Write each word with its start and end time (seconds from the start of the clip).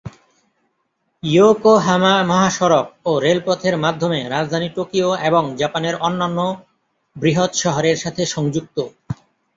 Yokohama 1.23 2.13
মহাসড়ক 2.23 2.87
ও 3.05 3.11
রেলপথের 3.19 3.75
মাধ্যমে 3.77 4.19
রাজধানী 4.29 4.69
টোকিও 4.75 5.09
এবং 5.21 5.43
জাপানের 5.57 5.95
অন্যান্য 5.99 6.39
বৃহৎ 7.15 7.51
শহরের 7.55 7.97
সাথে 7.97 8.21
সংযুক্ত। 8.25 8.77